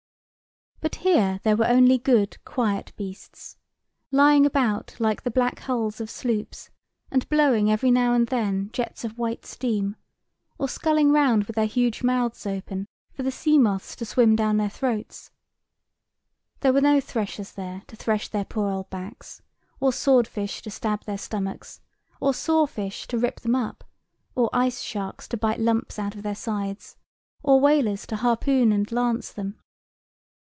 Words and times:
[Picture: 0.83 1.09
Mother 1.09 1.09
Carey] 1.13 1.21
But 1.25 1.39
here 1.39 1.39
there 1.43 1.55
were 1.57 1.67
only 1.67 1.97
good 1.99 2.43
quiet 2.43 2.91
beasts, 2.97 3.55
lying 4.11 4.47
about 4.47 4.95
like 4.99 5.21
the 5.21 5.29
black 5.29 5.59
hulls 5.61 6.01
of 6.01 6.09
sloops, 6.09 6.71
and 7.11 7.27
blowing 7.29 7.71
every 7.71 7.91
now 7.91 8.13
and 8.13 8.25
then 8.27 8.71
jets 8.73 9.03
of 9.03 9.17
white 9.17 9.45
steam, 9.45 9.95
or 10.57 10.67
sculling 10.67 11.11
round 11.11 11.43
with 11.43 11.55
their 11.55 11.67
huge 11.67 12.01
mouths 12.01 12.47
open, 12.47 12.87
for 13.13 13.21
the 13.21 13.31
sea 13.31 13.59
moths 13.59 13.95
to 13.97 14.05
swim 14.05 14.35
down 14.35 14.57
their 14.57 14.71
throats. 14.71 15.29
There 16.61 16.73
were 16.73 16.81
no 16.81 16.99
threshers 16.99 17.51
there 17.51 17.83
to 17.85 17.95
thresh 17.95 18.29
their 18.29 18.45
poor 18.45 18.71
old 18.71 18.89
backs, 18.89 19.43
or 19.79 19.93
sword 19.93 20.27
fish 20.27 20.63
to 20.63 20.71
stab 20.71 21.03
their 21.03 21.17
stomachs, 21.19 21.79
or 22.19 22.33
saw 22.33 22.65
fish 22.65 23.05
to 23.07 23.19
rip 23.19 23.41
them 23.41 23.55
up, 23.55 23.83
or 24.33 24.49
ice 24.51 24.81
sharks 24.81 25.27
to 25.27 25.37
bite 25.37 25.59
lumps 25.59 25.99
out 25.99 26.15
of 26.15 26.23
their 26.23 26.35
sides, 26.35 26.97
or 27.43 27.59
whalers 27.59 28.07
to 28.07 28.15
harpoon 28.15 28.71
and 28.71 28.91
lance 28.91 29.31
them. 29.31 29.57